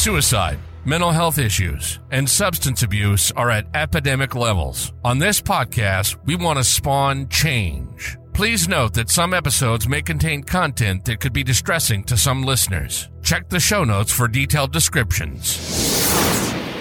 Suicide, 0.00 0.58
mental 0.86 1.10
health 1.10 1.38
issues, 1.38 1.98
and 2.10 2.26
substance 2.26 2.82
abuse 2.82 3.30
are 3.32 3.50
at 3.50 3.66
epidemic 3.74 4.34
levels. 4.34 4.94
On 5.04 5.18
this 5.18 5.42
podcast, 5.42 6.16
we 6.24 6.36
want 6.36 6.56
to 6.56 6.64
spawn 6.64 7.28
change. 7.28 8.16
Please 8.32 8.66
note 8.66 8.94
that 8.94 9.10
some 9.10 9.34
episodes 9.34 9.86
may 9.86 10.00
contain 10.00 10.42
content 10.42 11.04
that 11.04 11.20
could 11.20 11.34
be 11.34 11.42
distressing 11.42 12.02
to 12.04 12.16
some 12.16 12.44
listeners. 12.44 13.10
Check 13.22 13.50
the 13.50 13.60
show 13.60 13.84
notes 13.84 14.10
for 14.10 14.26
detailed 14.26 14.72
descriptions. 14.72 15.58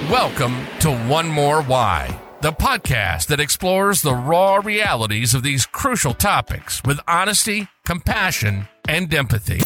Welcome 0.10 0.66
to 0.80 0.96
One 0.96 1.28
More 1.28 1.62
Why, 1.62 2.18
the 2.40 2.54
podcast 2.54 3.28
that 3.28 3.42
explores 3.42 4.02
the 4.02 4.16
raw 4.16 4.62
realities 4.64 5.34
of 5.34 5.44
these 5.44 5.66
crucial 5.66 6.14
topics 6.14 6.82
with 6.86 7.02
honesty, 7.06 7.68
compassion, 7.84 8.70
and 8.88 9.14
empathy. 9.14 9.60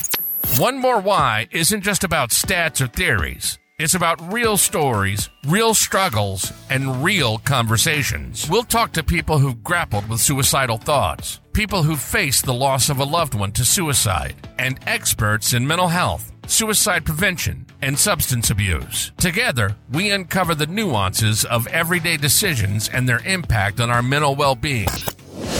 One 0.58 0.78
More 0.78 1.00
Why 1.00 1.48
isn't 1.50 1.82
just 1.82 2.04
about 2.04 2.30
stats 2.30 2.80
or 2.80 2.86
theories. 2.86 3.58
It's 3.80 3.96
about 3.96 4.32
real 4.32 4.56
stories, 4.56 5.32
real 5.48 5.74
struggles, 5.74 6.54
and 6.70 7.04
real 7.04 7.40
conversations. 7.40 8.48
We'll 8.48 8.64
talk 8.64 8.92
to 8.94 9.04
people 9.04 9.40
who've 9.40 9.64
grappled 9.64 10.08
with 10.08 10.22
suicidal 10.22 10.78
thoughts, 10.78 11.40
people 11.54 11.82
who've 11.82 12.00
faced 12.00 12.46
the 12.46 12.54
loss 12.54 12.90
of 12.90 13.00
a 13.00 13.04
loved 13.04 13.34
one 13.34 13.52
to 13.54 13.66
suicide, 13.66 14.36
and 14.60 14.80
experts 14.86 15.54
in 15.54 15.66
mental 15.66 15.88
health, 15.88 16.32
suicide 16.46 17.04
prevention, 17.04 17.66
and 17.82 17.98
substance 17.98 18.52
abuse. 18.52 19.12
Together, 19.18 19.76
we 19.92 20.12
uncover 20.12 20.54
the 20.54 20.68
nuances 20.68 21.46
of 21.46 21.66
everyday 21.68 22.16
decisions 22.16 22.90
and 22.90 23.10
their 23.10 23.26
impact 23.26 23.80
on 23.80 23.90
our 23.90 24.04
mental 24.04 24.36
well 24.36 24.56
being. 24.56 24.88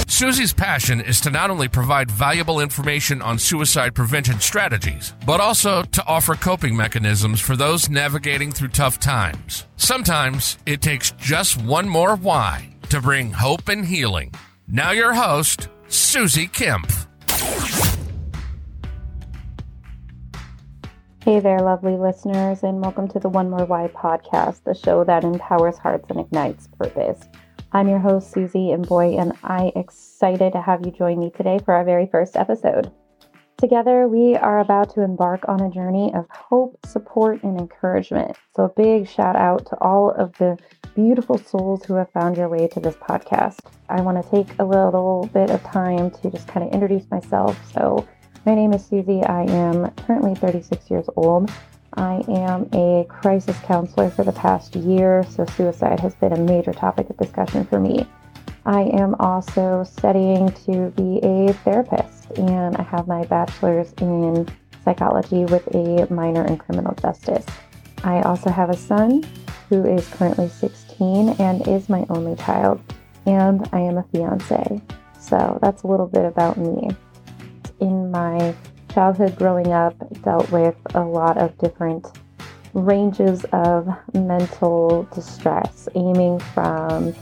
Susie's 0.08 0.54
passion 0.54 1.02
is 1.02 1.20
to 1.22 1.30
not 1.32 1.50
only 1.50 1.68
provide 1.68 2.10
valuable 2.12 2.60
information 2.60 3.22
on 3.22 3.40
suicide 3.40 3.96
prevention 3.96 4.40
strategies, 4.40 5.14
but 5.26 5.40
also 5.42 5.82
to 5.84 6.06
offer 6.06 6.36
coping 6.36 6.76
mechanisms 6.76 7.40
for 7.40 7.56
those 7.56 7.90
navigating 7.90 8.52
through 8.52 8.68
tough 8.70 9.00
times. 9.00 9.66
Sometimes 9.76 10.58
it 10.66 10.82
takes 10.82 11.12
just 11.12 11.62
one 11.64 11.88
more 11.90 12.16
why 12.16 12.70
to 12.90 13.02
bring 13.02 13.32
hope 13.32 13.70
and 13.70 13.86
healing. 13.86 14.34
Now, 14.68 14.92
your 14.92 15.14
host, 15.14 15.68
Susie 15.88 16.48
Kemp. 16.48 16.92
Hey 21.24 21.40
there, 21.40 21.60
lovely 21.60 21.96
listeners, 21.96 22.64
and 22.64 22.82
welcome 22.82 23.08
to 23.08 23.20
the 23.20 23.30
One 23.30 23.50
More 23.50 23.66
Why 23.66 23.88
podcast, 23.88 24.64
the 24.66 24.74
show 24.74 25.06
that 25.06 25.24
empowers 25.24 25.78
hearts 25.78 26.06
and 26.10 26.20
ignites 26.20 26.68
purpose. 26.78 27.20
I'm 27.76 27.90
your 27.90 27.98
host, 27.98 28.32
Susie 28.32 28.70
and 28.70 28.88
boy, 28.88 29.18
and 29.18 29.34
I 29.44 29.72
excited 29.76 30.54
to 30.54 30.62
have 30.62 30.86
you 30.86 30.92
join 30.92 31.18
me 31.18 31.32
today 31.32 31.58
for 31.66 31.74
our 31.74 31.84
very 31.84 32.06
first 32.06 32.36
episode. 32.36 32.92
Together, 33.58 34.08
we 34.08 34.36
are 34.36 34.60
about 34.60 34.94
to 34.94 35.02
embark 35.02 35.50
on 35.50 35.60
a 35.60 35.72
journey 35.72 36.14
of 36.14 36.28
hope, 36.30 36.78
support, 36.86 37.42
and 37.42 37.60
encouragement. 37.60 38.38
So, 38.56 38.66
a 38.66 38.70
big 38.70 39.10
shout 39.10 39.36
out 39.36 39.66
to 39.68 39.78
all 39.82 40.12
of 40.12 40.34
the 40.34 40.56
beautiful 40.94 41.40
souls 41.40 41.84
who 41.84 41.96
have 41.96 42.12
found 42.12 42.38
your 42.38 42.48
way 42.48 42.68
to 42.68 42.80
this 42.80 42.96
podcast. 42.96 43.62
I 43.90 44.02
want 44.02 44.24
to 44.24 44.30
take 44.30 44.60
a 44.60 44.64
little 44.64 45.28
bit 45.34 45.50
of 45.50 45.64
time 45.64 46.12
to 46.12 46.30
just 46.30 46.48
kind 46.48 46.68
of 46.68 46.72
introduce 46.74 47.10
myself. 47.10 47.58
So, 47.74 48.08
my 48.46 48.54
name 48.54 48.74
is 48.74 48.86
Susie. 48.86 49.24
I 49.24 49.46
am 49.46 49.90
currently 50.06 50.36
36 50.36 50.92
years 50.92 51.10
old. 51.16 51.50
I 51.96 52.24
am 52.28 52.70
a 52.74 53.06
crisis 53.08 53.58
counselor 53.60 54.10
for 54.10 54.24
the 54.24 54.32
past 54.32 54.76
year, 54.76 55.24
so 55.30 55.46
suicide 55.46 56.00
has 56.00 56.16
been 56.16 56.34
a 56.34 56.38
major 56.38 56.74
topic 56.74 57.10
of 57.10 57.18
discussion 57.18 57.66
for 57.66 57.80
me. 57.80 58.08
I 58.66 58.84
am 58.84 59.16
also 59.16 59.84
studying 59.84 60.52
to 60.66 60.90
be 60.92 61.20
a 61.22 61.54
therapist, 61.64 62.32
and 62.38 62.78
I 62.78 62.84
have 62.84 63.08
my 63.08 63.26
bachelor's 63.26 63.94
in 64.00 64.48
psychology 64.84 65.46
with 65.46 65.68
a 65.76 66.08
minor 66.12 66.46
in 66.46 66.58
criminal 66.58 66.96
justice. 66.96 67.46
I 68.04 68.22
also 68.22 68.50
have 68.50 68.70
a 68.70 68.78
son 68.78 69.24
who 69.70 69.86
is 69.86 70.08
currently 70.10 70.50
16 70.50 71.36
and 71.40 71.68
is 71.68 71.90
my 71.90 72.06
only 72.10 72.36
child, 72.38 72.82
and 73.26 73.68
I 73.72 73.80
am 73.80 73.98
a 73.98 74.04
fiance. 74.12 74.82
So 75.20 75.60
that's 75.62 75.84
a 75.84 75.88
little 75.88 76.08
bit 76.08 76.26
about 76.26 76.58
me. 76.58 76.90
In 77.80 78.12
my 78.12 78.56
childhood 78.94 79.36
growing 79.36 79.72
up 79.72 79.96
dealt 80.24 80.50
with 80.52 80.76
a 80.94 81.02
lot 81.04 81.38
of 81.38 81.58
different 81.58 82.08
ranges 82.74 83.44
of 83.52 83.88
mental 84.14 85.08
distress, 85.14 85.88
aiming 85.96 86.40
from 86.40 87.14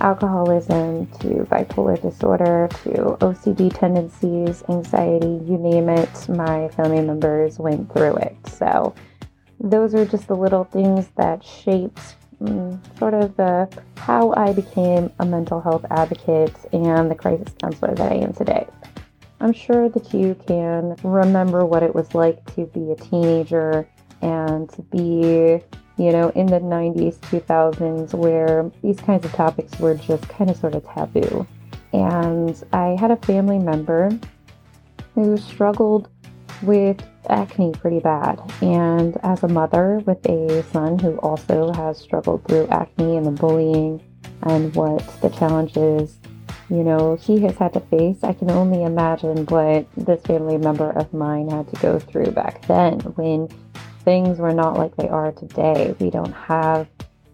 alcoholism 0.00 1.06
to 1.18 1.46
bipolar 1.50 2.00
disorder 2.00 2.68
to 2.82 3.16
OCD 3.20 3.74
tendencies, 3.74 4.62
anxiety, 4.68 5.40
you 5.44 5.56
name 5.56 5.88
it, 5.88 6.28
my 6.28 6.68
family 6.70 7.00
members 7.00 7.58
went 7.58 7.92
through 7.92 8.16
it. 8.16 8.36
So, 8.46 8.94
those 9.60 9.94
are 9.94 10.04
just 10.04 10.26
the 10.26 10.36
little 10.36 10.64
things 10.64 11.08
that 11.16 11.42
shaped 11.44 12.16
um, 12.40 12.82
sort 12.98 13.14
of 13.14 13.36
the 13.36 13.68
how 13.96 14.34
I 14.36 14.52
became 14.52 15.10
a 15.20 15.24
mental 15.24 15.60
health 15.60 15.86
advocate 15.90 16.54
and 16.72 17.10
the 17.10 17.14
crisis 17.14 17.54
counselor 17.60 17.94
that 17.94 18.12
I 18.12 18.16
am 18.16 18.34
today. 18.34 18.66
I'm 19.44 19.52
sure 19.52 19.90
that 19.90 20.14
you 20.14 20.34
can 20.46 20.96
remember 21.04 21.66
what 21.66 21.82
it 21.82 21.94
was 21.94 22.14
like 22.14 22.42
to 22.54 22.64
be 22.64 22.92
a 22.92 22.96
teenager 22.96 23.86
and 24.22 24.70
to 24.70 24.80
be, 24.80 25.62
you 26.02 26.12
know, 26.12 26.30
in 26.30 26.46
the 26.46 26.60
90s, 26.60 27.18
2000s, 27.18 28.14
where 28.14 28.70
these 28.82 28.98
kinds 29.00 29.26
of 29.26 29.32
topics 29.32 29.78
were 29.78 29.96
just 29.96 30.26
kind 30.30 30.48
of 30.48 30.56
sort 30.56 30.74
of 30.74 30.86
taboo. 30.86 31.46
And 31.92 32.64
I 32.72 32.96
had 32.98 33.10
a 33.10 33.16
family 33.16 33.58
member 33.58 34.18
who 35.14 35.36
struggled 35.36 36.08
with 36.62 37.02
acne 37.28 37.72
pretty 37.72 38.00
bad. 38.00 38.40
And 38.62 39.18
as 39.24 39.42
a 39.42 39.48
mother 39.48 40.00
with 40.06 40.24
a 40.24 40.62
son 40.72 40.98
who 40.98 41.18
also 41.18 41.70
has 41.74 41.98
struggled 41.98 42.48
through 42.48 42.68
acne 42.68 43.18
and 43.18 43.26
the 43.26 43.30
bullying 43.30 44.02
and 44.44 44.74
what 44.74 45.06
the 45.20 45.28
challenges 45.28 46.16
you 46.70 46.82
know, 46.82 47.16
he 47.16 47.40
has 47.40 47.56
had 47.56 47.72
to 47.74 47.80
face. 47.80 48.22
I 48.22 48.32
can 48.32 48.50
only 48.50 48.82
imagine 48.84 49.46
what 49.46 49.86
this 49.96 50.22
family 50.22 50.56
member 50.56 50.90
of 50.90 51.12
mine 51.12 51.50
had 51.50 51.68
to 51.68 51.80
go 51.80 51.98
through 51.98 52.30
back 52.32 52.66
then 52.66 53.00
when 53.00 53.48
things 54.04 54.38
were 54.38 54.54
not 54.54 54.76
like 54.78 54.96
they 54.96 55.08
are 55.08 55.32
today. 55.32 55.94
We 55.98 56.10
don't 56.10 56.32
have, 56.32 56.88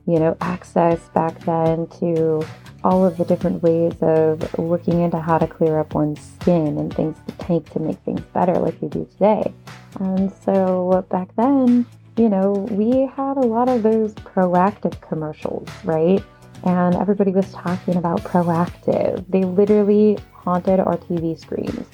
you 0.06 0.18
know, 0.18 0.36
access 0.40 1.00
back 1.10 1.38
then 1.40 1.86
to 2.00 2.44
all 2.82 3.04
of 3.04 3.16
the 3.18 3.24
different 3.24 3.62
ways 3.62 3.94
of 4.00 4.58
looking 4.58 5.00
into 5.00 5.20
how 5.20 5.38
to 5.38 5.46
clear 5.46 5.78
up 5.78 5.94
one's 5.94 6.20
skin 6.20 6.78
and 6.78 6.94
things 6.94 7.16
to 7.26 7.34
take 7.44 7.68
to 7.70 7.78
make 7.78 7.98
things 8.00 8.22
better 8.32 8.54
like 8.54 8.80
we 8.80 8.88
do 8.88 9.06
today. 9.12 9.52
And 9.98 10.32
so 10.44 11.04
back 11.10 11.28
then, 11.36 11.86
you 12.16 12.28
know, 12.28 12.52
we 12.70 13.06
had 13.14 13.36
a 13.36 13.46
lot 13.46 13.68
of 13.68 13.82
those 13.82 14.14
Proactiv 14.14 15.00
commercials, 15.00 15.68
right? 15.84 16.22
And 16.64 16.94
everybody 16.94 17.32
was 17.32 17.50
talking 17.52 17.96
about 17.96 18.20
Proactiv. 18.20 19.24
They 19.28 19.44
literally 19.44 20.18
haunted 20.32 20.80
our 20.80 20.98
TV 20.98 21.38
screens. 21.38 21.86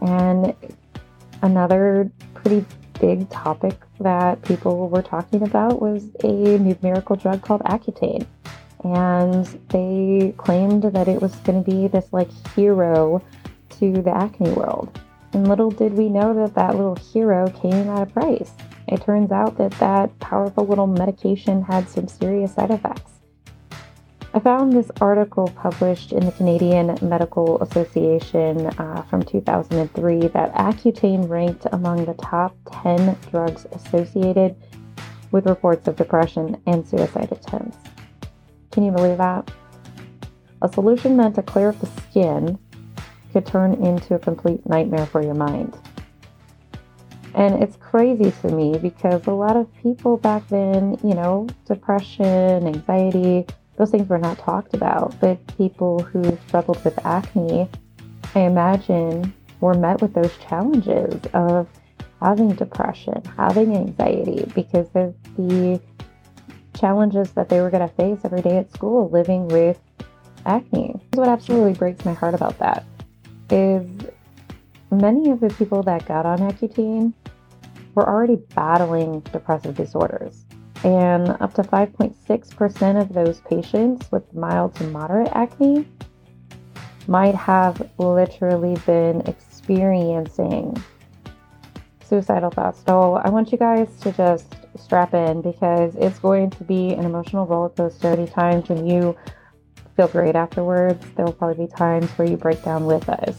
And 0.00 0.54
another 1.42 2.10
pretty 2.34 2.64
big 3.00 3.28
topic 3.30 3.76
that 4.00 4.42
people 4.42 4.88
were 4.88 5.02
talking 5.02 5.42
about 5.42 5.80
was 5.80 6.04
a 6.22 6.58
new 6.58 6.76
miracle 6.82 7.16
drug 7.16 7.42
called 7.42 7.62
Accutane. 7.62 8.26
And 8.84 9.46
they 9.70 10.34
claimed 10.36 10.82
that 10.82 11.08
it 11.08 11.22
was 11.22 11.34
going 11.36 11.62
to 11.62 11.70
be 11.70 11.88
this 11.88 12.12
like 12.12 12.30
hero 12.54 13.22
to 13.78 13.92
the 14.02 14.14
acne 14.16 14.50
world. 14.52 15.00
And 15.32 15.48
little 15.48 15.70
did 15.70 15.94
we 15.94 16.08
know 16.08 16.34
that 16.34 16.54
that 16.54 16.76
little 16.76 16.96
hero 16.96 17.48
came 17.50 17.88
at 17.88 18.02
a 18.02 18.06
price. 18.06 18.52
It 18.88 19.02
turns 19.02 19.32
out 19.32 19.56
that 19.58 19.70
that 19.72 20.18
powerful 20.18 20.66
little 20.66 20.86
medication 20.86 21.62
had 21.62 21.88
some 21.88 22.08
serious 22.08 22.54
side 22.54 22.70
effects. 22.70 23.11
I 24.34 24.40
found 24.40 24.72
this 24.72 24.90
article 24.98 25.52
published 25.56 26.12
in 26.12 26.24
the 26.24 26.32
Canadian 26.32 26.96
Medical 27.02 27.62
Association 27.62 28.66
uh, 28.78 29.02
from 29.02 29.22
2003 29.22 30.28
that 30.28 30.54
Accutane 30.54 31.28
ranked 31.28 31.66
among 31.70 32.06
the 32.06 32.14
top 32.14 32.56
10 32.82 33.14
drugs 33.30 33.66
associated 33.72 34.56
with 35.32 35.44
reports 35.44 35.86
of 35.86 35.96
depression 35.96 36.56
and 36.66 36.88
suicide 36.88 37.30
attempts. 37.30 37.76
Can 38.70 38.84
you 38.84 38.90
believe 38.90 39.18
that? 39.18 39.50
A 40.62 40.72
solution 40.72 41.14
meant 41.14 41.34
to 41.34 41.42
clear 41.42 41.68
up 41.68 41.80
the 41.80 41.86
skin 42.08 42.58
could 43.34 43.44
turn 43.44 43.74
into 43.84 44.14
a 44.14 44.18
complete 44.18 44.66
nightmare 44.66 45.04
for 45.04 45.22
your 45.22 45.34
mind. 45.34 45.76
And 47.34 47.62
it's 47.62 47.76
crazy 47.76 48.32
to 48.40 48.48
me 48.48 48.78
because 48.78 49.26
a 49.26 49.32
lot 49.32 49.58
of 49.58 49.68
people 49.82 50.16
back 50.16 50.48
then, 50.48 50.98
you 51.04 51.14
know, 51.14 51.48
depression, 51.66 52.66
anxiety, 52.66 53.46
those 53.82 53.90
things 53.90 54.08
were 54.08 54.18
not 54.18 54.38
talked 54.38 54.74
about. 54.74 55.18
But 55.20 55.44
people 55.56 55.98
who 56.00 56.38
struggled 56.46 56.82
with 56.84 57.04
acne, 57.04 57.68
I 58.34 58.40
imagine, 58.40 59.34
were 59.60 59.74
met 59.74 60.00
with 60.00 60.14
those 60.14 60.36
challenges 60.38 61.20
of 61.34 61.68
having 62.20 62.50
depression, 62.50 63.20
having 63.36 63.76
anxiety 63.76 64.48
because 64.54 64.86
of 64.94 65.14
the 65.36 65.80
challenges 66.76 67.32
that 67.32 67.48
they 67.48 67.60
were 67.60 67.70
going 67.70 67.86
to 67.86 67.94
face 67.94 68.20
every 68.24 68.40
day 68.40 68.56
at 68.56 68.72
school 68.72 69.10
living 69.10 69.48
with 69.48 69.80
acne. 70.46 71.00
What 71.14 71.28
absolutely 71.28 71.74
breaks 71.74 72.04
my 72.04 72.12
heart 72.12 72.34
about 72.34 72.58
that 72.60 72.84
is 73.50 73.84
many 74.92 75.30
of 75.30 75.40
the 75.40 75.48
people 75.50 75.82
that 75.82 76.06
got 76.06 76.24
on 76.24 76.38
Accutane 76.38 77.12
were 77.96 78.08
already 78.08 78.36
battling 78.54 79.20
depressive 79.32 79.74
disorders. 79.74 80.44
And 80.84 81.28
up 81.40 81.54
to 81.54 81.62
5.6% 81.62 83.00
of 83.00 83.12
those 83.12 83.40
patients 83.40 84.10
with 84.10 84.34
mild 84.34 84.74
to 84.76 84.84
moderate 84.84 85.28
acne 85.32 85.86
might 87.06 87.34
have 87.34 87.90
literally 87.98 88.76
been 88.86 89.20
experiencing 89.22 90.76
suicidal 92.04 92.50
thoughts. 92.50 92.82
So 92.86 93.14
I 93.14 93.30
want 93.30 93.52
you 93.52 93.58
guys 93.58 93.88
to 94.00 94.12
just 94.12 94.56
strap 94.76 95.14
in 95.14 95.40
because 95.40 95.94
it's 95.96 96.18
going 96.18 96.50
to 96.50 96.64
be 96.64 96.90
an 96.94 97.04
emotional 97.04 97.46
roller 97.46 97.68
coaster. 97.70 98.08
Any 98.08 98.26
times 98.26 98.68
when 98.68 98.86
you 98.86 99.16
feel 99.96 100.08
great 100.08 100.34
afterwards, 100.34 101.04
there 101.16 101.24
will 101.24 101.32
probably 101.32 101.66
be 101.66 101.72
times 101.72 102.10
where 102.12 102.28
you 102.28 102.36
break 102.36 102.62
down 102.64 102.86
with 102.86 103.08
us. 103.08 103.36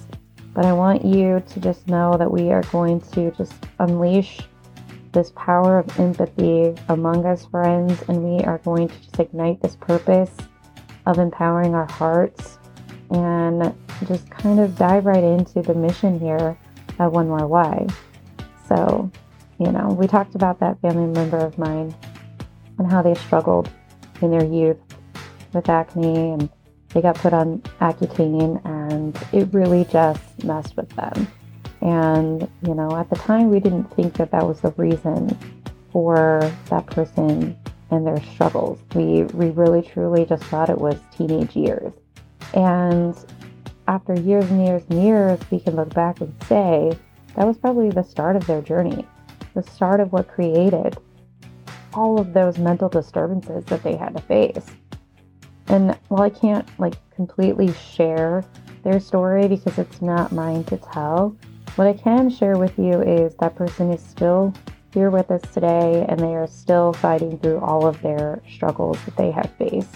But 0.53 0.65
I 0.65 0.73
want 0.73 1.03
you 1.03 1.43
to 1.45 1.59
just 1.59 1.87
know 1.87 2.15
that 2.17 2.31
we 2.31 2.51
are 2.51 2.63
going 2.63 3.01
to 3.11 3.31
just 3.31 3.53
unleash 3.79 4.39
this 5.13 5.31
power 5.35 5.79
of 5.79 5.99
empathy 5.99 6.75
among 6.89 7.25
us 7.25 7.45
friends, 7.45 8.03
and 8.07 8.23
we 8.23 8.43
are 8.43 8.57
going 8.59 8.89
to 8.89 8.99
just 8.99 9.19
ignite 9.19 9.61
this 9.61 9.75
purpose 9.75 10.31
of 11.05 11.19
empowering 11.19 11.75
our 11.75 11.89
hearts 11.91 12.57
and 13.11 13.73
just 14.07 14.29
kind 14.29 14.59
of 14.59 14.75
dive 14.75 15.05
right 15.05 15.23
into 15.23 15.61
the 15.61 15.73
mission 15.73 16.19
here 16.19 16.57
One 16.97 17.27
More 17.27 17.47
Why. 17.47 17.87
So, 18.67 19.11
you 19.59 19.71
know, 19.71 19.95
we 19.99 20.07
talked 20.07 20.35
about 20.35 20.59
that 20.59 20.79
family 20.81 21.07
member 21.07 21.37
of 21.37 21.57
mine 21.57 21.93
and 22.77 22.91
how 22.91 23.01
they 23.01 23.13
struggled 23.13 23.69
in 24.21 24.31
their 24.31 24.45
youth 24.45 24.77
with 25.53 25.69
acne 25.69 26.31
and 26.31 26.49
they 26.89 27.01
got 27.01 27.15
put 27.15 27.33
on 27.33 27.59
Accutane 27.81 28.63
and 28.65 29.17
it 29.31 29.53
really 29.53 29.85
just 29.85 30.43
messed 30.43 30.77
with 30.77 30.89
them. 30.89 31.27
And, 31.83 32.49
you 32.65 32.73
know, 32.73 32.95
at 32.97 33.09
the 33.09 33.17
time 33.17 33.49
we 33.49 33.59
didn't 33.59 33.93
think 33.93 34.13
that 34.13 34.31
that 34.31 34.47
was 34.47 34.61
the 34.61 34.71
reason 34.77 35.37
for 35.91 36.49
that 36.69 36.85
person 36.87 37.57
and 37.91 38.07
their 38.07 38.23
struggles. 38.23 38.79
We, 38.95 39.23
we 39.23 39.49
really 39.49 39.81
truly 39.81 40.25
just 40.25 40.43
thought 40.45 40.69
it 40.69 40.77
was 40.77 40.95
teenage 41.15 41.55
years. 41.57 41.91
And 42.53 43.15
after 43.89 44.13
years 44.13 44.49
and 44.49 44.65
years 44.65 44.83
and 44.89 45.03
years, 45.03 45.39
we 45.51 45.59
can 45.59 45.75
look 45.75 45.93
back 45.93 46.21
and 46.21 46.33
say 46.47 46.97
that 47.35 47.45
was 47.45 47.57
probably 47.57 47.89
the 47.89 48.03
start 48.03 48.37
of 48.37 48.47
their 48.47 48.61
journey, 48.61 49.05
the 49.53 49.63
start 49.63 49.99
of 49.99 50.13
what 50.13 50.29
created 50.29 50.97
all 51.93 52.17
of 52.17 52.33
those 52.33 52.57
mental 52.57 52.87
disturbances 52.87 53.65
that 53.65 53.83
they 53.83 53.97
had 53.97 54.15
to 54.15 54.21
face. 54.23 54.65
And 55.67 55.97
while 56.07 56.23
I 56.23 56.29
can't 56.29 56.67
like 56.79 56.95
completely 57.13 57.73
share 57.73 58.45
their 58.83 59.01
story 59.01 59.47
because 59.49 59.77
it's 59.77 60.01
not 60.01 60.31
mine 60.31 60.63
to 60.65 60.77
tell, 60.77 61.35
what 61.75 61.87
I 61.87 61.93
can 61.93 62.29
share 62.29 62.57
with 62.57 62.77
you 62.77 63.01
is 63.01 63.35
that 63.35 63.55
person 63.55 63.91
is 63.91 64.01
still 64.01 64.53
here 64.93 65.09
with 65.09 65.31
us 65.31 65.41
today 65.53 66.05
and 66.07 66.19
they 66.19 66.35
are 66.35 66.45
still 66.45 66.93
fighting 66.93 67.39
through 67.39 67.59
all 67.59 67.87
of 67.87 67.99
their 68.01 68.41
struggles 68.47 68.99
that 69.05 69.17
they 69.17 69.31
have 69.31 69.51
faced. 69.57 69.95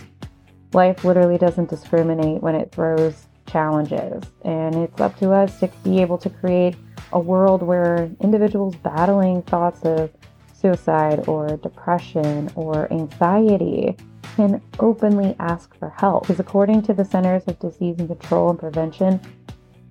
Life 0.74 1.06
literally 1.06 1.38
doesn't 1.38 1.70
discriminate 1.70 2.42
when 2.42 2.56
it 2.56 2.72
throws 2.72 3.28
challenges, 3.46 4.24
and 4.44 4.76
it's 4.76 5.00
up 5.00 5.18
to 5.20 5.32
us 5.32 5.60
to 5.60 5.72
be 5.84 6.02
able 6.02 6.18
to 6.18 6.30
create 6.30 6.76
a 7.14 7.20
world 7.20 7.62
where 7.62 8.10
individuals 8.20 8.76
battling 8.78 9.42
thoughts 9.44 9.82
of 9.84 10.12
suicide 10.54 11.28
or 11.28 11.58
depression 11.58 12.52
or 12.56 12.92
anxiety 12.92 13.96
can 14.36 14.62
openly 14.80 15.36
ask 15.40 15.78
for 15.78 15.90
help. 15.90 16.24
Because 16.24 16.40
according 16.40 16.82
to 16.84 16.94
the 16.94 17.06
Centers 17.06 17.44
of 17.48 17.58
Disease 17.60 17.96
and 18.00 18.08
Control 18.10 18.50
and 18.50 18.60
Prevention, 18.60 19.22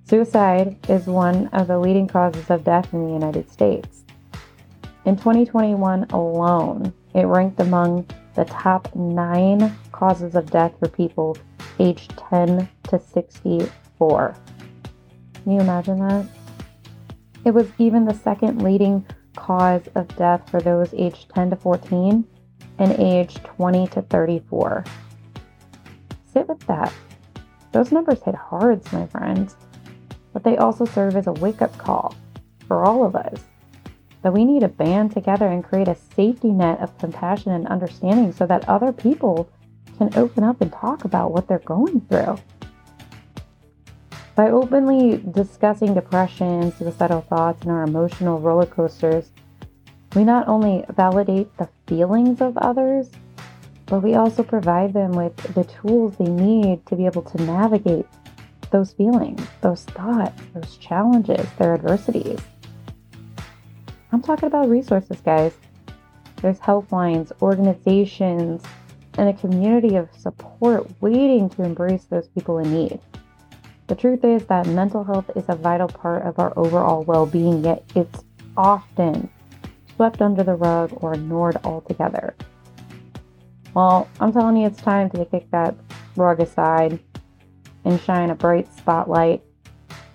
suicide 0.07 0.77
is 0.89 1.05
one 1.05 1.47
of 1.47 1.67
the 1.67 1.77
leading 1.77 2.07
causes 2.07 2.49
of 2.49 2.63
death 2.63 2.93
in 2.93 3.05
the 3.05 3.13
United 3.13 3.51
States. 3.51 4.05
In 5.05 5.17
2021 5.17 6.05
alone, 6.11 6.93
it 7.13 7.25
ranked 7.25 7.59
among 7.59 8.07
the 8.35 8.45
top 8.45 8.93
nine 8.95 9.75
causes 9.91 10.35
of 10.35 10.49
death 10.49 10.73
for 10.79 10.87
people 10.87 11.37
aged 11.79 12.17
10 12.29 12.69
to 12.83 12.99
64. 12.99 14.35
Can 15.33 15.51
you 15.51 15.59
imagine 15.59 15.99
that? 16.07 16.25
It 17.43 17.51
was 17.51 17.67
even 17.77 18.05
the 18.05 18.13
second 18.13 18.61
leading 18.61 19.05
cause 19.35 19.83
of 19.95 20.07
death 20.15 20.49
for 20.49 20.61
those 20.61 20.93
aged 20.93 21.29
10 21.35 21.49
to 21.49 21.55
14 21.55 22.25
and 22.79 22.91
aged 22.93 23.43
20 23.43 23.87
to 23.87 24.01
34. 24.03 24.85
Sit 26.31 26.47
with 26.47 26.59
that. 26.67 26.93
Those 27.71 27.91
numbers 27.91 28.23
hit 28.23 28.35
hard, 28.35 28.81
my 28.93 29.05
friends, 29.07 29.55
but 30.37 30.43
they 30.43 30.57
also 30.57 30.85
serve 30.85 31.15
as 31.15 31.25
a 31.25 31.33
wake 31.33 31.63
up 31.63 31.75
call 31.79 32.13
for 32.67 32.85
all 32.85 33.03
of 33.03 33.15
us 33.15 33.41
that 34.21 34.31
we 34.31 34.45
need 34.45 34.59
to 34.59 34.67
band 34.67 35.11
together 35.11 35.47
and 35.47 35.63
create 35.63 35.87
a 35.87 35.97
safety 36.15 36.51
net 36.51 36.79
of 36.79 36.95
compassion 36.99 37.53
and 37.53 37.67
understanding 37.69 38.31
so 38.31 38.45
that 38.45 38.69
other 38.69 38.93
people 38.93 39.49
can 39.97 40.15
open 40.15 40.43
up 40.43 40.61
and 40.61 40.71
talk 40.71 41.05
about 41.05 41.31
what 41.31 41.47
they're 41.47 41.57
going 41.57 41.99
through. 42.01 42.37
By 44.35 44.51
openly 44.51 45.23
discussing 45.31 45.95
depression, 45.95 46.71
suicidal 46.71 47.21
thoughts, 47.21 47.63
and 47.63 47.71
our 47.71 47.81
emotional 47.81 48.39
roller 48.39 48.67
coasters, 48.67 49.31
we 50.13 50.23
not 50.23 50.47
only 50.47 50.85
validate 50.89 51.57
the 51.57 51.67
feelings 51.87 52.41
of 52.41 52.55
others, 52.59 53.09
but 53.87 54.03
we 54.03 54.13
also 54.13 54.43
provide 54.43 54.93
them 54.93 55.13
with 55.13 55.35
the 55.55 55.63
tools 55.63 56.15
they 56.17 56.25
need 56.25 56.85
to 56.85 56.95
be 56.95 57.07
able 57.07 57.23
to 57.23 57.41
navigate 57.41 58.05
those 58.71 58.93
feelings, 58.93 59.41
those 59.61 59.83
thoughts, 59.83 60.41
those 60.53 60.77
challenges, 60.77 61.47
their 61.57 61.73
adversities. 61.73 62.39
I'm 64.11 64.21
talking 64.21 64.47
about 64.47 64.69
resources, 64.69 65.19
guys. 65.21 65.53
There's 66.41 66.59
helplines, 66.59 67.31
organizations, 67.41 68.63
and 69.17 69.29
a 69.29 69.33
community 69.33 69.95
of 69.95 70.09
support 70.17 70.89
waiting 71.01 71.49
to 71.51 71.63
embrace 71.63 72.05
those 72.05 72.27
people 72.27 72.59
in 72.59 72.71
need. 72.71 72.99
The 73.87 73.95
truth 73.95 74.23
is 74.23 74.45
that 74.45 74.67
mental 74.67 75.03
health 75.03 75.31
is 75.35 75.45
a 75.47 75.55
vital 75.55 75.87
part 75.87 76.23
of 76.23 76.39
our 76.39 76.53
overall 76.57 77.03
well 77.03 77.25
being, 77.25 77.63
yet 77.63 77.83
it's 77.95 78.23
often 78.55 79.29
swept 79.95 80.21
under 80.21 80.43
the 80.43 80.55
rug 80.55 80.91
or 80.97 81.13
ignored 81.13 81.57
altogether. 81.63 82.35
Well, 83.73 84.07
I'm 84.19 84.33
telling 84.33 84.57
you, 84.57 84.67
it's 84.67 84.81
time 84.81 85.09
to 85.11 85.25
kick 85.25 85.49
that 85.51 85.75
rug 86.15 86.39
aside 86.39 86.99
and 87.87 88.01
shine 88.01 88.29
a 88.29 88.35
bright 88.35 88.67
spotlight 88.75 89.41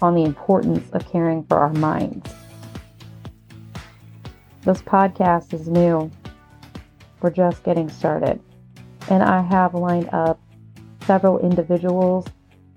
on 0.02 0.14
the 0.14 0.24
importance 0.24 0.90
of 0.90 1.10
caring 1.10 1.42
for 1.44 1.56
our 1.58 1.72
minds. 1.72 2.30
This 4.60 4.82
podcast 4.82 5.54
is 5.54 5.68
new. 5.68 6.10
We're 7.22 7.30
just 7.30 7.64
getting 7.64 7.88
started. 7.88 8.38
And 9.08 9.22
I 9.22 9.40
have 9.40 9.72
lined 9.74 10.10
up 10.12 10.38
several 11.06 11.38
individuals 11.38 12.26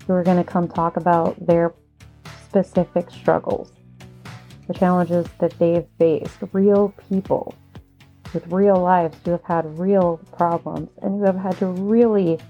who 0.06 0.14
are 0.14 0.22
going 0.22 0.42
to 0.42 0.50
come 0.50 0.66
talk 0.66 0.96
about 0.96 1.36
their 1.46 1.74
specific 2.48 3.10
struggles, 3.10 3.72
the 4.66 4.72
challenges 4.72 5.26
that 5.40 5.52
they've 5.58 5.86
faced, 5.98 6.38
real 6.52 6.94
people 7.10 7.54
with 8.32 8.50
real 8.50 8.80
lives 8.80 9.18
who 9.26 9.32
have 9.32 9.44
had 9.44 9.78
real 9.78 10.18
problems 10.38 10.88
and 11.02 11.18
who 11.18 11.24
have 11.26 11.36
had 11.36 11.58
to 11.58 11.66
really 11.66 12.40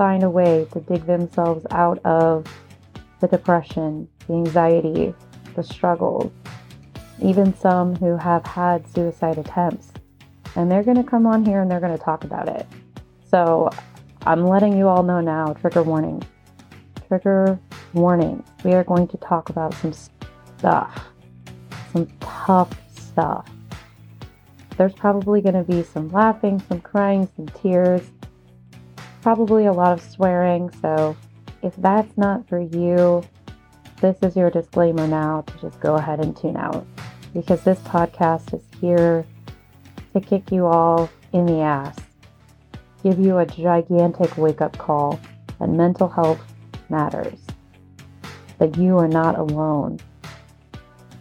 find 0.00 0.22
a 0.22 0.30
way 0.30 0.66
to 0.72 0.80
dig 0.80 1.04
themselves 1.04 1.66
out 1.72 1.98
of 2.06 2.46
the 3.20 3.28
depression, 3.28 4.08
the 4.26 4.32
anxiety, 4.32 5.12
the 5.54 5.62
struggles, 5.62 6.32
even 7.20 7.54
some 7.54 7.94
who 7.96 8.16
have 8.16 8.42
had 8.46 8.90
suicide 8.94 9.36
attempts. 9.36 9.92
And 10.56 10.70
they're 10.70 10.84
going 10.84 10.96
to 10.96 11.04
come 11.04 11.26
on 11.26 11.44
here 11.44 11.60
and 11.60 11.70
they're 11.70 11.80
going 11.80 11.94
to 11.94 12.02
talk 12.02 12.24
about 12.24 12.48
it. 12.48 12.66
So 13.30 13.68
I'm 14.22 14.46
letting 14.46 14.74
you 14.74 14.88
all 14.88 15.02
know 15.02 15.20
now 15.20 15.52
trigger 15.52 15.82
warning. 15.82 16.22
Trigger 17.06 17.58
warning. 17.92 18.42
We 18.64 18.72
are 18.72 18.84
going 18.84 19.06
to 19.08 19.18
talk 19.18 19.50
about 19.50 19.74
some 19.74 19.92
stuff, 19.92 21.08
some 21.92 22.08
tough 22.20 22.72
stuff. 22.98 23.46
There's 24.78 24.94
probably 24.94 25.42
going 25.42 25.62
to 25.62 25.70
be 25.70 25.82
some 25.82 26.08
laughing, 26.08 26.62
some 26.70 26.80
crying, 26.80 27.28
some 27.36 27.48
tears, 27.48 28.00
probably 29.22 29.66
a 29.66 29.72
lot 29.72 29.92
of 29.92 30.02
swearing. 30.02 30.70
So 30.82 31.16
if 31.62 31.74
that's 31.76 32.16
not 32.16 32.48
for 32.48 32.60
you, 32.60 33.22
this 34.00 34.16
is 34.22 34.36
your 34.36 34.50
disclaimer 34.50 35.06
now 35.06 35.42
to 35.42 35.58
just 35.60 35.80
go 35.80 35.96
ahead 35.96 36.20
and 36.20 36.36
tune 36.36 36.56
out 36.56 36.86
because 37.34 37.62
this 37.62 37.78
podcast 37.80 38.54
is 38.54 38.62
here 38.80 39.26
to 40.14 40.20
kick 40.20 40.50
you 40.50 40.66
all 40.66 41.10
in 41.32 41.46
the 41.46 41.60
ass 41.60 41.96
give 43.02 43.18
you 43.18 43.38
a 43.38 43.46
gigantic 43.46 44.36
wake 44.36 44.60
up 44.60 44.76
call 44.76 45.18
that 45.58 45.68
mental 45.68 46.08
health 46.08 46.40
matters, 46.88 47.38
that 48.58 48.76
you 48.76 48.98
are 48.98 49.08
not 49.08 49.38
alone. 49.38 49.98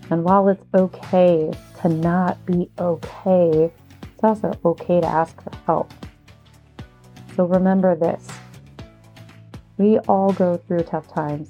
And 0.10 0.24
while 0.24 0.48
it's 0.50 0.64
okay 0.74 1.52
to 1.82 1.90
not 1.90 2.44
be 2.46 2.70
okay, 2.80 3.72
it's 4.02 4.24
also 4.24 4.58
okay 4.66 5.02
to 5.02 5.08
ask 5.08 5.42
for 5.42 5.52
help. 5.66 5.94
So 7.40 7.46
remember 7.46 7.96
this 7.96 8.28
we 9.78 9.98
all 10.10 10.34
go 10.34 10.58
through 10.58 10.84
tough 10.84 11.08
times, 11.08 11.50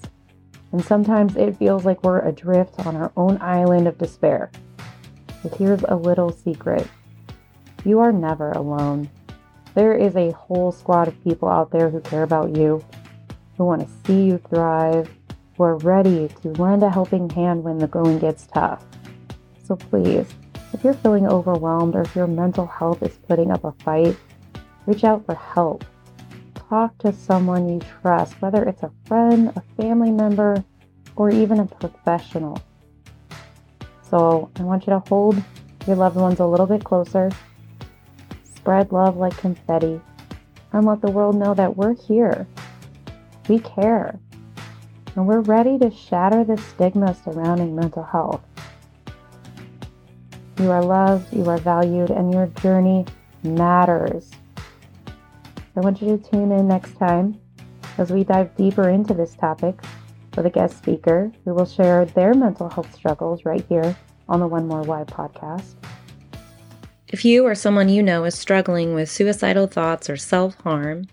and 0.71 0.85
sometimes 0.85 1.35
it 1.35 1.57
feels 1.57 1.83
like 1.83 2.03
we're 2.03 2.19
adrift 2.19 2.85
on 2.85 2.95
our 2.95 3.11
own 3.17 3.41
island 3.41 3.87
of 3.87 3.97
despair. 3.97 4.51
But 5.41 5.55
here's 5.55 5.81
a 5.81 5.95
little 5.95 6.31
secret 6.31 6.87
you 7.85 7.99
are 8.01 8.11
never 8.11 8.51
alone. 8.51 9.09
There 9.73 9.97
is 9.97 10.15
a 10.15 10.29
whole 10.29 10.71
squad 10.71 11.07
of 11.07 11.23
people 11.23 11.49
out 11.49 11.71
there 11.71 11.89
who 11.89 12.01
care 12.01 12.21
about 12.21 12.55
you, 12.55 12.85
who 13.57 13.65
want 13.65 13.81
to 13.81 13.91
see 14.05 14.25
you 14.25 14.37
thrive, 14.47 15.09
who 15.57 15.63
are 15.63 15.77
ready 15.77 16.27
to 16.43 16.49
lend 16.49 16.83
a 16.83 16.91
helping 16.91 17.27
hand 17.31 17.63
when 17.63 17.79
the 17.79 17.87
going 17.87 18.19
gets 18.19 18.45
tough. 18.45 18.85
So 19.63 19.75
please, 19.75 20.27
if 20.71 20.83
you're 20.83 20.93
feeling 20.93 21.25
overwhelmed 21.25 21.95
or 21.95 22.01
if 22.01 22.15
your 22.15 22.27
mental 22.27 22.67
health 22.67 23.01
is 23.01 23.17
putting 23.27 23.49
up 23.49 23.63
a 23.63 23.71
fight, 23.71 24.15
reach 24.89 25.03
out 25.03 25.25
for 25.25 25.35
help. 25.35 25.85
Talk 26.69 26.97
to 26.99 27.13
someone 27.13 27.69
you 27.69 27.79
trust, 28.01 28.41
whether 28.41 28.63
it's 28.63 28.83
a 28.83 28.91
friend, 29.05 29.53
a 29.55 29.63
family 29.81 30.11
member, 30.11 30.63
or 31.15 31.29
even 31.29 31.59
a 31.59 31.65
professional. 31.65 32.61
So 34.01 34.49
I 34.57 34.63
want 34.63 34.87
you 34.87 34.93
to 34.93 34.99
hold 35.07 35.41
your 35.87 35.95
loved 35.95 36.15
ones 36.15 36.39
a 36.39 36.45
little 36.45 36.65
bit 36.65 36.83
closer 36.83 37.29
spread 38.69 38.91
love 38.91 39.17
like 39.17 39.35
confetti, 39.37 39.99
and 40.73 40.85
let 40.85 41.01
the 41.01 41.09
world 41.09 41.35
know 41.35 41.55
that 41.55 41.75
we're 41.75 41.95
here. 41.95 42.45
We 43.47 43.57
care. 43.57 44.19
And 45.15 45.25
we're 45.25 45.39
ready 45.39 45.79
to 45.79 45.89
shatter 45.89 46.43
the 46.43 46.57
stigma 46.57 47.15
surrounding 47.15 47.75
mental 47.75 48.03
health. 48.03 48.41
You 50.59 50.69
are 50.69 50.83
loved, 50.83 51.33
you 51.33 51.45
are 51.45 51.57
valued, 51.57 52.11
and 52.11 52.31
your 52.31 52.45
journey 52.61 53.05
matters. 53.41 54.29
I 55.75 55.81
want 55.81 56.01
you 56.01 56.17
to 56.17 56.29
tune 56.29 56.51
in 56.51 56.67
next 56.67 56.97
time 56.97 57.39
as 57.97 58.11
we 58.11 58.23
dive 58.23 58.55
deeper 58.55 58.89
into 58.89 59.13
this 59.13 59.35
topic 59.35 59.79
with 60.35 60.45
a 60.45 60.49
guest 60.49 60.77
speaker 60.77 61.31
who 61.45 61.53
will 61.53 61.65
share 61.65 62.05
their 62.05 62.33
mental 62.33 62.69
health 62.69 62.93
struggles 62.93 63.45
right 63.45 63.65
here 63.69 63.95
on 64.27 64.39
the 64.39 64.47
One 64.47 64.67
More 64.67 64.81
Why 64.81 65.03
podcast. 65.03 65.73
If 67.07 67.25
you 67.25 67.45
or 67.45 67.55
someone 67.55 67.89
you 67.89 68.03
know 68.03 68.23
is 68.23 68.37
struggling 68.37 68.93
with 68.93 69.09
suicidal 69.09 69.67
thoughts 69.67 70.09
or 70.09 70.17
self 70.17 70.55
harm, 70.61 71.07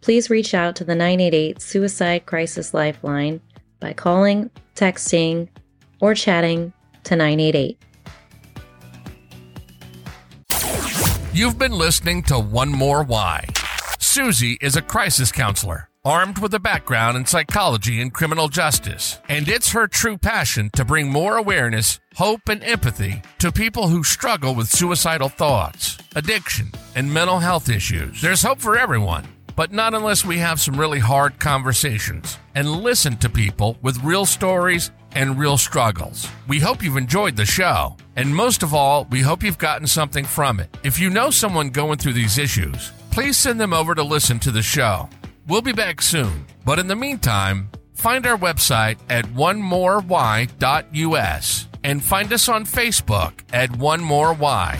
please 0.00 0.30
reach 0.30 0.52
out 0.54 0.76
to 0.76 0.84
the 0.84 0.94
988 0.94 1.60
Suicide 1.60 2.26
Crisis 2.26 2.74
Lifeline 2.74 3.40
by 3.80 3.92
calling, 3.92 4.50
texting, 4.76 5.48
or 6.00 6.14
chatting 6.14 6.72
to 7.04 7.16
988. 7.16 7.78
You've 11.32 11.58
been 11.58 11.72
listening 11.72 12.22
to 12.24 12.38
One 12.38 12.68
More 12.68 13.02
Why. 13.02 13.46
Susie 14.12 14.58
is 14.60 14.76
a 14.76 14.82
crisis 14.82 15.32
counselor 15.32 15.88
armed 16.04 16.36
with 16.36 16.52
a 16.52 16.60
background 16.60 17.16
in 17.16 17.24
psychology 17.24 17.98
and 18.02 18.12
criminal 18.12 18.48
justice. 18.48 19.18
And 19.26 19.48
it's 19.48 19.72
her 19.72 19.88
true 19.88 20.18
passion 20.18 20.68
to 20.74 20.84
bring 20.84 21.10
more 21.10 21.38
awareness, 21.38 21.98
hope, 22.16 22.42
and 22.46 22.62
empathy 22.62 23.22
to 23.38 23.50
people 23.50 23.88
who 23.88 24.04
struggle 24.04 24.54
with 24.54 24.68
suicidal 24.68 25.30
thoughts, 25.30 25.96
addiction, 26.14 26.72
and 26.94 27.14
mental 27.14 27.38
health 27.38 27.70
issues. 27.70 28.20
There's 28.20 28.42
hope 28.42 28.60
for 28.60 28.76
everyone, 28.76 29.26
but 29.56 29.72
not 29.72 29.94
unless 29.94 30.26
we 30.26 30.36
have 30.36 30.60
some 30.60 30.78
really 30.78 30.98
hard 30.98 31.40
conversations 31.40 32.36
and 32.54 32.82
listen 32.82 33.16
to 33.16 33.30
people 33.30 33.78
with 33.80 34.04
real 34.04 34.26
stories 34.26 34.90
and 35.14 35.38
real 35.38 35.56
struggles. 35.56 36.28
We 36.46 36.58
hope 36.58 36.82
you've 36.82 36.98
enjoyed 36.98 37.36
the 37.36 37.46
show. 37.46 37.96
And 38.16 38.36
most 38.36 38.62
of 38.62 38.74
all, 38.74 39.06
we 39.10 39.22
hope 39.22 39.42
you've 39.42 39.56
gotten 39.56 39.86
something 39.86 40.26
from 40.26 40.60
it. 40.60 40.68
If 40.82 40.98
you 40.98 41.08
know 41.08 41.30
someone 41.30 41.70
going 41.70 41.96
through 41.96 42.12
these 42.12 42.36
issues, 42.36 42.92
please 43.12 43.36
send 43.36 43.60
them 43.60 43.72
over 43.72 43.94
to 43.94 44.02
listen 44.02 44.40
to 44.40 44.50
the 44.50 44.62
show. 44.62 45.08
We'll 45.46 45.62
be 45.62 45.72
back 45.72 46.02
soon, 46.02 46.46
but 46.64 46.78
in 46.78 46.88
the 46.88 46.96
meantime, 46.96 47.68
find 47.94 48.26
our 48.26 48.38
website 48.38 48.98
at 49.08 49.26
onemorewhy.us 49.26 51.68
and 51.84 52.02
find 52.02 52.32
us 52.32 52.48
on 52.48 52.64
Facebook 52.64 53.32
at 53.52 53.76
One 53.76 54.00
More 54.00 54.34
Why. 54.34 54.78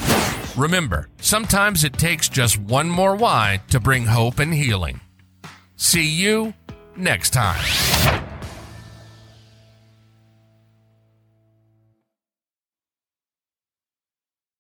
Remember, 0.57 1.09
sometimes 1.21 1.85
it 1.85 1.95
takes 1.95 2.29
just 2.29 2.59
one 2.59 2.89
more 2.89 3.17
why 3.17 3.61
to 3.69 3.81
bring 3.81 4.05
hope 4.05 4.39
and 4.39 4.53
healing. 4.53 5.01
See 5.77 6.07
you 6.07 6.53
next 6.97 7.31
time. 7.31 7.65